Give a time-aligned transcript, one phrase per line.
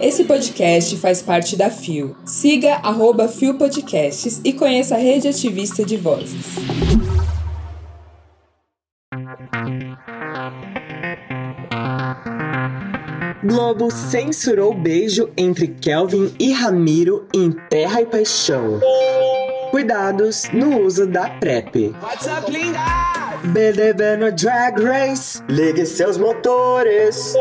[0.00, 2.16] Esse podcast faz parte da FIO.
[2.24, 6.56] Siga arroba FIO Podcasts e conheça a rede ativista de vozes.
[13.44, 18.80] Globo censurou beijo entre Kelvin e Ramiro em Terra e Paixão.
[19.70, 21.94] Cuidados no uso da PrEP.
[22.02, 22.78] What's up, linda?
[23.44, 27.34] BDB no Drag Race, ligue seus motores.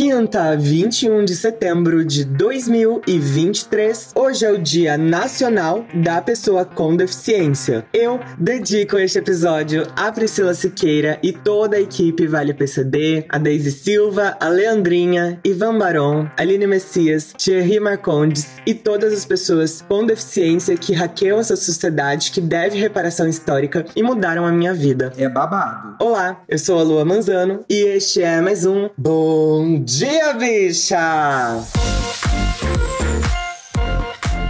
[0.00, 4.12] Quinta, 21 de setembro de 2023.
[4.14, 7.84] Hoje é o Dia Nacional da Pessoa com Deficiência.
[7.92, 13.72] Eu dedico este episódio a Priscila Siqueira e toda a equipe Vale PCD, a Daisy
[13.72, 20.78] Silva, a Leandrinha, Ivan Baron, Aline Messias, Thierry Marcondes e todas as pessoas com deficiência
[20.78, 25.12] que hackeiam essa sociedade que deve reparação histórica e mudaram a minha vida.
[25.18, 25.96] É babado.
[26.00, 31.64] Olá, eu sou a Lua Manzano e este é mais um Bom Dia, bicha!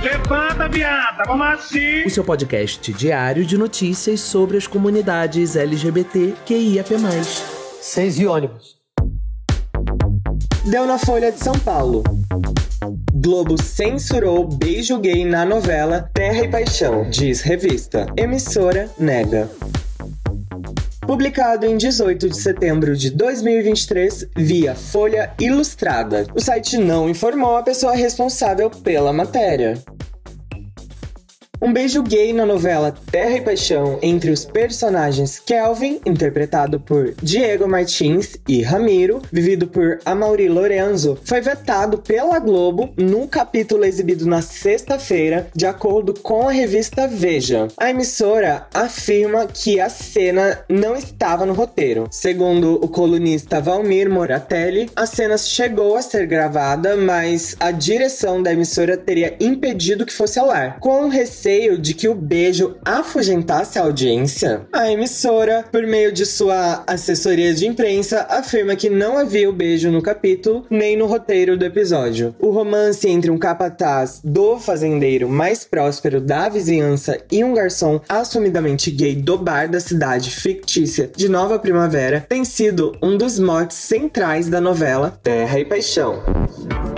[0.02, 2.05] Levanta, viada, vamos assim.
[2.05, 6.91] O seu podcast diário de notícias sobre as comunidades LGBT QIAP+.
[7.80, 8.77] Seis e ônibus.
[10.66, 12.02] Deu na Folha de São Paulo.
[13.14, 18.05] Globo censurou beijo gay na novela Terra e Paixão, diz revista.
[18.14, 19.48] Emissora nega.
[21.11, 26.25] Publicado em 18 de setembro de 2023 via Folha Ilustrada.
[26.36, 29.83] O site não informou a pessoa responsável pela matéria.
[31.62, 37.69] Um beijo gay na novela Terra e Paixão entre os personagens Kelvin, interpretado por Diego
[37.69, 44.41] Martins, e Ramiro, vivido por Amaury Lorenzo, foi vetado pela Globo num capítulo exibido na
[44.41, 47.69] sexta-feira, de acordo com a revista Veja.
[47.77, 52.08] A emissora afirma que a cena não estava no roteiro.
[52.11, 58.50] Segundo o colunista Valmir Moratelli, a cena chegou a ser gravada, mas a direção da
[58.50, 60.80] emissora teria impedido que fosse ao ar.
[60.80, 61.08] Com
[61.50, 67.52] receio de que o beijo afugentasse a audiência, a emissora, por meio de sua assessoria
[67.52, 72.34] de imprensa, afirma que não havia o beijo no capítulo nem no roteiro do episódio.
[72.39, 78.90] O romance entre um capataz do fazendeiro mais próspero da vizinhança e um garçom assumidamente
[78.90, 84.48] gay do bar da cidade fictícia de Nova Primavera tem sido um dos motes centrais
[84.48, 86.22] da novela Terra e Paixão.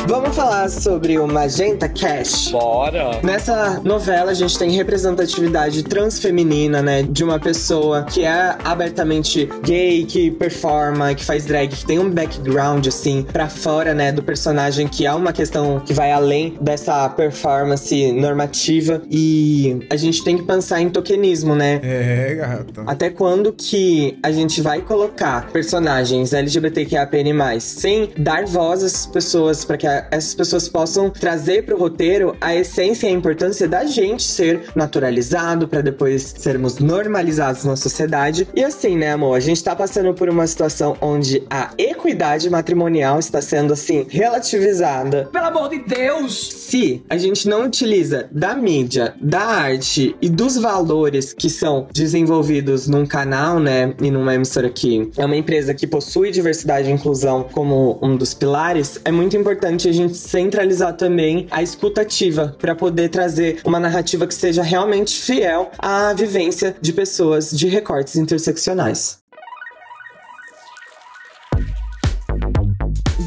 [0.07, 2.49] Vamos falar sobre o Magenta Cash.
[2.51, 3.21] Bora.
[3.23, 7.03] Nessa novela a gente tem representatividade transfeminina, né?
[7.03, 12.11] De uma pessoa que é abertamente gay, que performa, que faz drag, que tem um
[12.11, 14.11] background, assim, pra fora, né?
[14.11, 19.03] Do personagem, que é uma questão que vai além dessa performance normativa.
[19.09, 21.81] E a gente tem que pensar em tokenismo, né?
[21.83, 22.83] É, gata.
[22.87, 29.65] Até quando que a gente vai colocar personagens LGBTQIAPN+, sem dar voz a essas pessoas
[29.65, 33.85] para que a- essas pessoas possam trazer pro roteiro a essência e a importância da
[33.85, 38.47] gente ser naturalizado para depois sermos normalizados na sociedade.
[38.55, 43.19] E assim, né, amor, a gente tá passando por uma situação onde a equidade matrimonial
[43.19, 46.49] está sendo assim relativizada Pelo amor de Deus.
[46.53, 52.87] se a gente não utiliza da mídia, da arte e dos valores que são desenvolvidos
[52.89, 57.45] num canal, né, e numa emissora que é uma empresa que possui diversidade e inclusão
[57.53, 63.09] como um dos pilares, é muito importante a gente centralizar também a escutativa para poder
[63.09, 69.23] trazer uma narrativa que seja realmente fiel à vivência de pessoas de recortes interseccionais.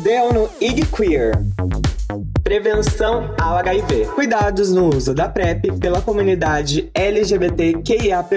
[0.03, 1.33] Deu no IG Queer.
[2.43, 4.05] Prevenção ao HIV.
[4.13, 8.35] Cuidados no uso da PrEP pela comunidade LGBTQIAP+.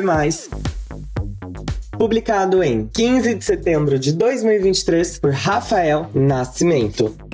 [1.98, 7.27] Publicado em 15 de setembro de 2023 por Rafael Nascimento.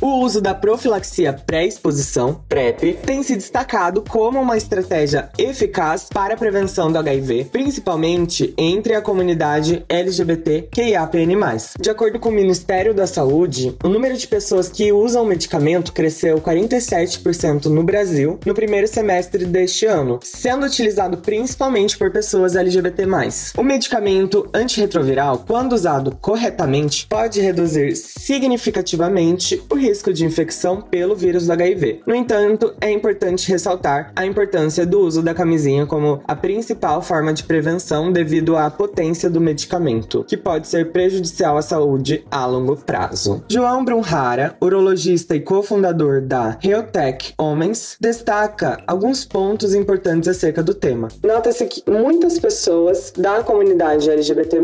[0.00, 6.36] O uso da profilaxia pré-exposição, PrEP, tem se destacado como uma estratégia eficaz para a
[6.36, 11.36] prevenção do HIV, principalmente entre a comunidade LGBTQIAPN+.
[11.80, 15.92] De acordo com o Ministério da Saúde, o número de pessoas que usam o medicamento
[15.92, 23.04] cresceu 47% no Brasil no primeiro semestre deste ano, sendo utilizado principalmente por pessoas LGBT+.
[23.56, 31.46] O medicamento antirretroviral, quando usado corretamente, pode reduzir significativamente o risco de infecção pelo vírus
[31.46, 32.02] do HIV.
[32.06, 37.32] No entanto, é importante ressaltar a importância do uso da camisinha como a principal forma
[37.32, 42.76] de prevenção devido à potência do medicamento, que pode ser prejudicial à saúde a longo
[42.76, 43.42] prazo.
[43.48, 51.08] João Brunhara, urologista e cofundador da Reotech Homens, destaca alguns pontos importantes acerca do tema.
[51.24, 54.58] Nota-se que muitas pessoas da comunidade LGBT+,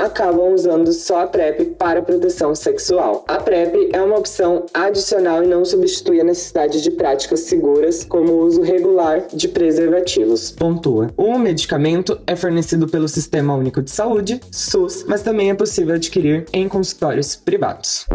[0.00, 3.24] acabam usando só a PrEP para proteção sexual.
[3.28, 8.32] A PrEP é uma opção adicional e não substitui a necessidade de práticas seguras, como
[8.32, 10.52] o uso regular de preservativos.
[10.52, 11.10] Pontua.
[11.16, 16.46] O medicamento é fornecido pelo Sistema Único de Saúde, SUS, mas também é possível adquirir
[16.52, 18.06] em consultórios privados.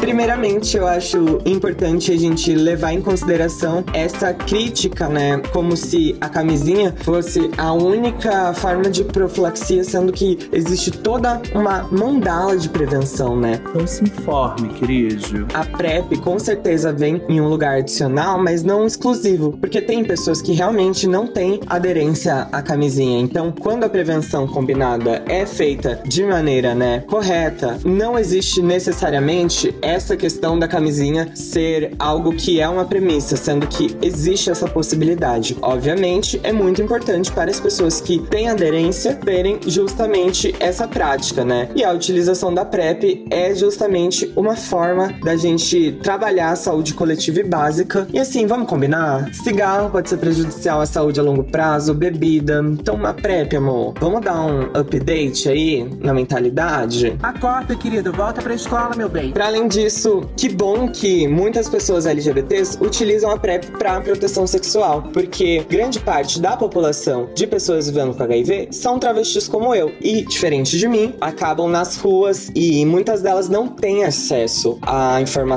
[0.00, 5.38] Primeiramente, eu acho importante a gente levar em consideração essa crítica, né?
[5.52, 11.82] Como se a camisinha fosse a única forma de profilaxia, sendo que existe toda uma
[11.90, 13.60] mandala de prevenção, né?
[13.68, 15.46] Então se informe, querido.
[15.54, 20.42] A PrEP com certeza vem em um lugar adicional, mas não exclusivo, porque tem pessoas
[20.42, 23.20] que realmente não têm aderência à camisinha.
[23.20, 30.16] Então, quando a prevenção combinada é feita de maneira, né, correta, não existe necessariamente essa
[30.16, 35.56] questão da camisinha ser algo que é uma premissa, sendo que existe essa possibilidade.
[35.62, 41.68] Obviamente, é muito importante para as pessoas que têm aderência terem justamente essa prática, né?
[41.74, 45.59] E a utilização da PrEP é justamente uma forma da gente
[46.02, 48.06] trabalhar a saúde coletiva e básica.
[48.12, 49.32] E assim, vamos combinar?
[49.34, 52.62] Cigarro pode ser prejudicial à saúde a longo prazo, bebida.
[52.64, 53.94] Então, uma PrEP, amor.
[54.00, 57.16] Vamos dar um update aí na mentalidade?
[57.22, 58.12] Acorda, querido.
[58.12, 59.32] Volta pra escola, meu bem.
[59.32, 65.02] Para além disso, que bom que muitas pessoas LGBTs utilizam a PrEP para proteção sexual,
[65.12, 70.24] porque grande parte da população de pessoas vivendo com HIV são travestis como eu e,
[70.24, 75.49] diferente de mim, acabam nas ruas e muitas delas não têm acesso à informação,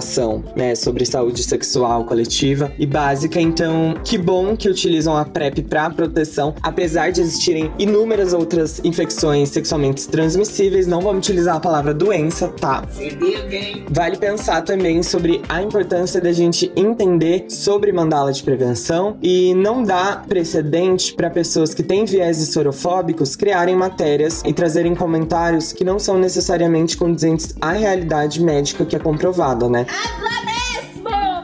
[0.56, 3.40] né, sobre saúde sexual coletiva e básica.
[3.40, 9.50] Então, que bom que utilizam a PrEP para proteção, apesar de existirem inúmeras outras infecções
[9.50, 10.88] sexualmente transmissíveis.
[10.88, 12.84] Não vamos utilizar a palavra doença, tá?
[13.90, 19.84] Vale pensar também sobre a importância da gente entender sobre mandala de prevenção e não
[19.84, 26.00] dar precedente para pessoas que têm vieses sorofóbicos criarem matérias e trazerem comentários que não
[26.00, 29.83] são necessariamente condizentes à realidade médica que é comprovada, né?
[29.90, 30.43] I'd love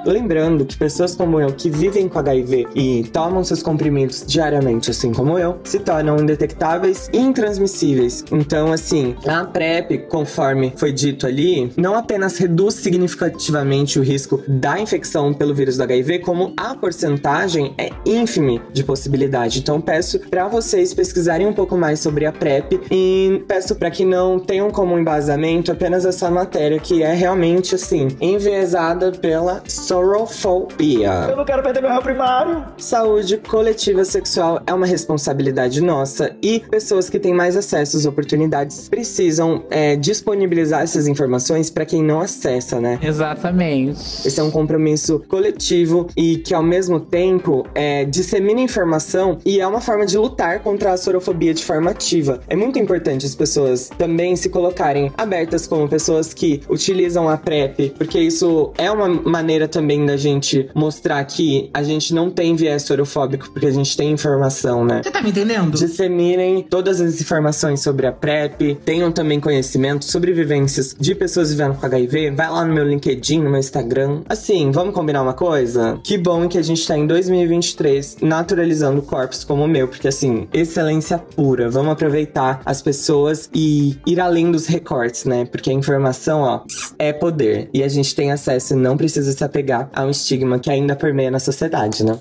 [0.06, 5.14] Lembrando que pessoas como eu que vivem com HIV e tomam seus comprimidos diariamente, assim
[5.14, 8.24] como eu, se tornam indetectáveis e intransmissíveis.
[8.32, 14.80] Então, assim, a PrEP, conforme foi dito ali, não apenas reduz significativamente o risco da
[14.80, 19.60] infecção pelo vírus do HIV, como a porcentagem é ínfime de possibilidade.
[19.60, 24.06] Então, peço para vocês pesquisarem um pouco mais sobre a PrEP e peço para que
[24.06, 31.30] não tenham como embasamento apenas essa matéria que é realmente assim enviesada pela sorofobia.
[31.32, 32.64] Eu não quero perder meu réu primário.
[32.78, 38.88] Saúde coletiva sexual é uma responsabilidade nossa e pessoas que têm mais acessos e oportunidades
[38.88, 43.00] precisam é, disponibilizar essas informações para quem não acessa, né?
[43.02, 44.00] Exatamente.
[44.28, 49.66] Esse é um compromisso coletivo e que, ao mesmo tempo, é, dissemina informação e é
[49.66, 52.42] uma forma de lutar contra a sorofobia de forma ativa.
[52.48, 57.96] É muito importante as pessoas também se colocarem abertas como pessoas que utilizam a PrEP,
[57.98, 62.84] porque isso é uma maneira também da gente mostrar que a gente não tem viés
[62.84, 65.02] sorofóbico, porque a gente tem informação, né?
[65.04, 65.78] Você tá me entendendo?
[65.78, 71.76] Disseminem todas as informações sobre a PrEP, tenham também conhecimento sobre vivências de pessoas vivendo
[71.76, 72.32] com HIV.
[72.32, 74.22] Vai lá no meu LinkedIn, no meu Instagram.
[74.28, 76.00] Assim, vamos combinar uma coisa?
[76.04, 80.48] Que bom que a gente tá em 2023 naturalizando corpos como o meu, porque assim,
[80.54, 81.70] excelência pura.
[81.70, 85.46] Vamos aproveitar as pessoas e ir além dos recortes, né?
[85.46, 86.62] Porque a informação, ó,
[86.98, 87.70] é poder.
[87.74, 90.96] E a gente tem acesso e não precisa se apegar a um estigma que ainda
[90.96, 92.20] permeia na sociedade, né?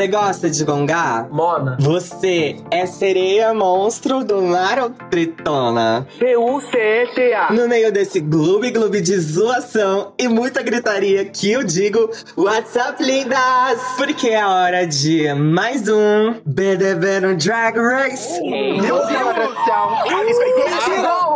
[0.00, 1.28] Você gosta de gongar?
[1.30, 1.76] Mona.
[1.78, 6.06] Você é sereia monstro do mar ou tritona?
[6.18, 7.52] C-U-C-E-T-A.
[7.52, 13.02] No meio desse gloob gloob de zoação e muita gritaria que eu digo What's up,
[13.04, 13.78] lindas?
[13.98, 18.40] Porque é hora de mais um BDB no Drag Race.
[18.40, 19.90] Meu Deus do céu.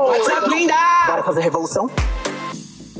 [0.08, 0.74] What's up, linda?
[1.06, 1.90] Bora fazer revolução?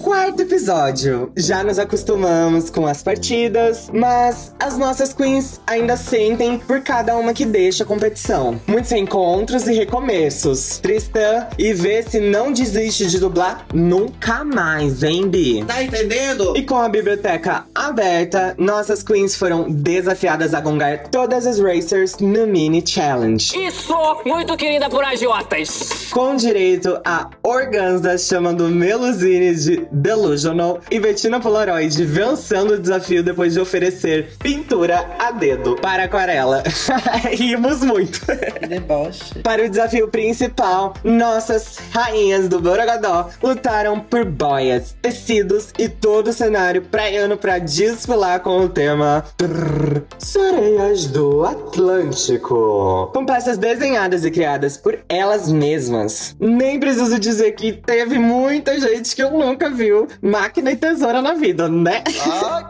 [0.05, 1.33] Quarto episódio.
[1.35, 7.33] Já nos acostumamos com as partidas, mas as nossas queens ainda sentem por cada uma
[7.33, 8.61] que deixa a competição.
[8.67, 10.79] Muitos reencontros e recomeços.
[10.79, 15.65] Tristan, e vê se não desiste de dublar nunca mais, hein, Bi?
[15.65, 16.55] Tá entendendo?
[16.55, 22.47] E com a biblioteca aberta, nossas queens foram desafiadas a gongar todas as racers no
[22.47, 23.59] Mini Challenge.
[23.59, 23.95] Isso!
[24.27, 26.11] Muito querida por agiotas!
[26.11, 33.55] Com direito a Organza chamando Melusine de Delusional e Bettina Polaroid vencendo o desafio depois
[33.55, 36.63] de oferecer pintura a dedo para aquarela.
[37.33, 38.21] Rimos muito.
[38.61, 39.39] Que deboche.
[39.43, 46.33] Para o desafio principal, nossas rainhas do Borogodó lutaram por boias, tecidos e todo o
[46.33, 53.11] cenário praiano para desfilar com o tema Trrr, Sereias do Atlântico.
[53.13, 56.35] Com peças desenhadas e criadas por elas mesmas.
[56.39, 61.35] Nem preciso dizer que teve muita gente que eu nunca viu máquina e tesoura na
[61.35, 62.03] vida, né?
[62.07, 62.65] Ai,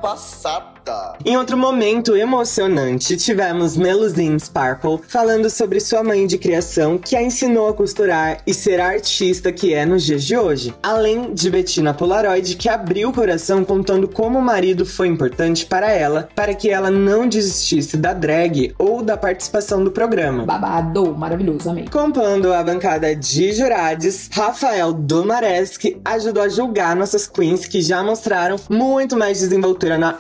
[1.25, 7.23] Em outro momento emocionante, tivemos Melusine Sparkle falando sobre sua mãe de criação que a
[7.23, 10.75] ensinou a costurar e ser a artista que é nos dias de hoje.
[10.83, 15.91] Além de Bettina Polaroid, que abriu o coração contando como o marido foi importante para
[15.91, 20.45] ela, para que ela não desistisse da drag ou da participação do programa.
[20.45, 21.87] Babado, maravilhoso, amei.
[21.91, 28.57] Compondo a bancada de jurados, Rafael Domareski ajudou a julgar nossas queens que já mostraram
[28.69, 30.19] muito mais desenvoltura na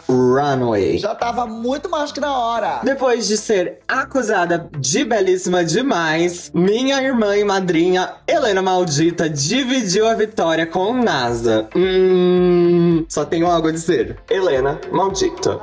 [0.98, 2.80] Já tava muito mais que na hora.
[2.82, 10.14] Depois de ser acusada de belíssima demais, minha irmã e madrinha, Helena Maldita, dividiu a
[10.14, 11.68] vitória com NASA.
[11.74, 14.18] Hum, só tenho algo a dizer.
[14.30, 15.56] Helena Maldita.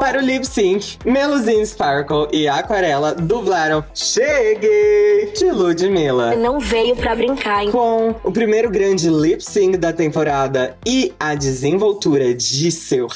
[0.00, 6.34] Para o lip sync, Melusine Sparkle e Aquarela dublaram Cheguei de Ludmilla.
[6.36, 7.70] Não veio pra brincar, hein?
[7.70, 13.08] Com o primeiro grande lip sync da temporada e a desenvoltura de seu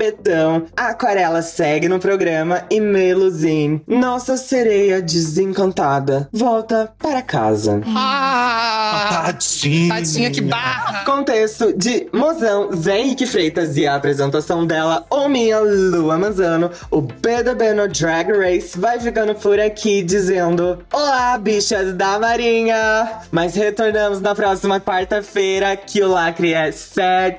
[0.00, 7.80] rabetão, a Aquarela segue no programa e Melusine, nossa sereia desencantada, volta para casa.
[7.86, 9.24] Ah!
[9.26, 9.94] Tadinha.
[9.94, 11.04] Tadinha, que barra!
[11.04, 17.02] Contexto de Mozão, Zé Henrique Freitas e a apresentação dela, ou minha Lua Manzano, o
[17.02, 23.20] BDB no Drag Race vai ficando por aqui dizendo Olá, bichas da Marinha!
[23.30, 27.36] Mas retornamos na próxima quarta-feira que o lacre é certíssimo.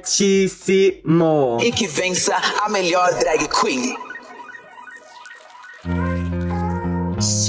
[1.61, 3.95] E que vença a melhor drag queen.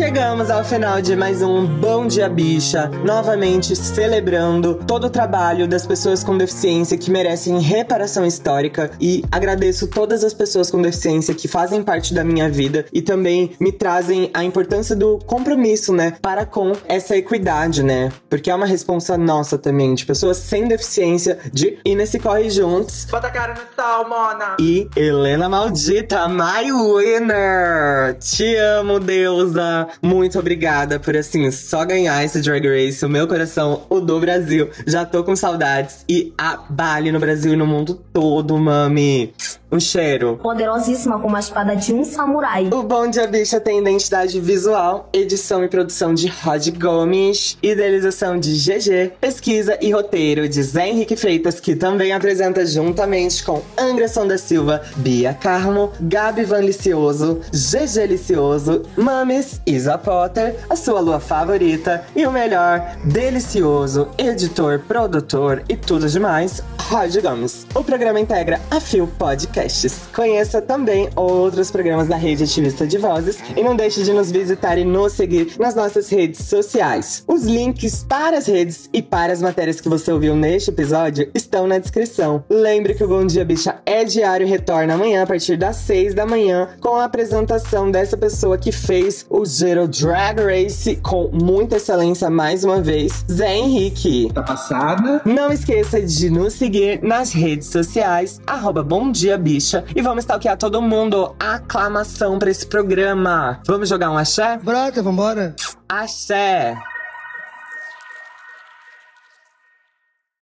[0.02, 5.87] Chegamos ao final de mais um Bom Dia Bicha, novamente celebrando todo o trabalho das
[5.87, 11.47] pessoas com deficiência que merecem reparação histórica e agradeço todas as pessoas com deficiência que
[11.47, 16.44] fazem parte da minha vida e também me trazem a importância do compromisso, né, para
[16.44, 18.11] com essa equidade, né?
[18.28, 23.06] Porque é uma responsa nossa também, de pessoas sem deficiência, de ir nesse corre juntos.
[23.09, 24.56] Bota a cara no sol, mona.
[24.59, 28.18] E Helena Maldita, my winner!
[28.18, 29.91] Te amo, deusa!
[30.00, 33.04] Muito obrigada por, assim, só ganhar esse Drag Race.
[33.04, 34.70] O meu coração, o do Brasil.
[34.87, 36.04] Já tô com saudades.
[36.08, 39.34] E a Bali no Brasil e no mundo todo, mami.
[39.70, 40.38] Um cheiro.
[40.42, 42.68] Poderosíssima como a espada de um samurai.
[42.70, 48.52] O Bom Dia Bicha tem identidade visual, edição e produção de Rod Gomes, idealização de
[48.52, 54.37] GG, pesquisa e roteiro de Zé Henrique Freitas, que também apresenta juntamente com Anderson da
[54.37, 62.05] Silva, Bia Carmo, Gabi Van Licioso, GG Licioso, Mames, Isa Potter, a sua lua favorita
[62.14, 67.67] e o melhor, delicioso, editor, produtor e tudo demais, Rod Gomes.
[67.75, 69.91] O programa integra a Fio Podcast.
[70.14, 74.76] Conheça também outros programas da Rede Ativista de Vozes e não deixe de nos visitar
[74.76, 77.25] e nos seguir nas nossas redes sociais.
[77.26, 81.67] Os links para as redes e para as matérias que você ouviu neste episódio estão
[81.67, 82.45] na descrição.
[82.50, 86.14] Lembre que o Bom Dia Bicha é diário e retorna amanhã a partir das 6
[86.14, 91.76] da manhã com a apresentação dessa pessoa que fez o Zero Drag Race com muita
[91.76, 94.28] excelência mais uma vez, Zé Henrique.
[94.35, 95.23] Tá passada?
[95.25, 100.57] Não esqueça de nos seguir nas redes sociais, arroba Bom Dia Bicha, e vamos stalkear
[100.57, 101.37] todo mundo.
[101.38, 103.61] Aclamação pra esse programa.
[103.64, 104.59] Vamos jogar um axé?
[104.61, 105.54] Brota, vambora.
[105.88, 106.76] Axé!